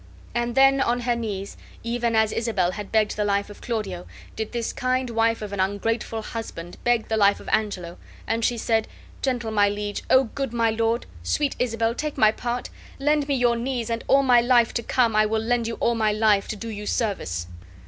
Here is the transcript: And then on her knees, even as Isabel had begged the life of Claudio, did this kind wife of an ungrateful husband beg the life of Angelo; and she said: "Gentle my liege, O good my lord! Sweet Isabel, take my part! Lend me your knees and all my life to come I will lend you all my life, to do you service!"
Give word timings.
And 0.33 0.55
then 0.55 0.81
on 0.81 1.01
her 1.01 1.15
knees, 1.15 1.55
even 1.83 2.15
as 2.15 2.31
Isabel 2.31 2.71
had 2.71 2.91
begged 2.91 3.15
the 3.15 3.23
life 3.23 3.51
of 3.51 3.61
Claudio, 3.61 4.07
did 4.35 4.51
this 4.51 4.73
kind 4.73 5.11
wife 5.11 5.43
of 5.43 5.53
an 5.53 5.59
ungrateful 5.59 6.23
husband 6.23 6.77
beg 6.83 7.07
the 7.07 7.17
life 7.17 7.39
of 7.39 7.47
Angelo; 7.49 7.99
and 8.25 8.43
she 8.43 8.57
said: 8.57 8.87
"Gentle 9.21 9.51
my 9.51 9.69
liege, 9.69 10.01
O 10.09 10.23
good 10.23 10.53
my 10.53 10.71
lord! 10.71 11.05
Sweet 11.21 11.55
Isabel, 11.59 11.93
take 11.93 12.17
my 12.17 12.31
part! 12.31 12.71
Lend 12.97 13.27
me 13.27 13.35
your 13.35 13.55
knees 13.55 13.91
and 13.91 14.03
all 14.07 14.23
my 14.23 14.41
life 14.41 14.73
to 14.73 14.81
come 14.81 15.15
I 15.15 15.27
will 15.27 15.37
lend 15.43 15.67
you 15.67 15.75
all 15.75 15.93
my 15.93 16.11
life, 16.11 16.47
to 16.47 16.55
do 16.55 16.69
you 16.69 16.87
service!" 16.87 17.45